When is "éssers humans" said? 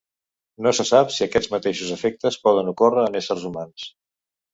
3.21-3.85